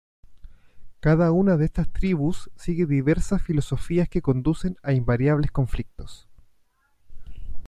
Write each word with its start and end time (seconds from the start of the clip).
Cada 0.99 1.31
una 1.31 1.57
de 1.57 1.65
estas 1.65 1.87
tribus 1.93 2.49
sigue 2.55 2.87
diversas 2.87 3.43
filosofías 3.43 4.09
que 4.09 4.23
conducen 4.23 4.75
a 4.81 4.93
invariables 4.93 5.51
conflictos. 5.51 6.27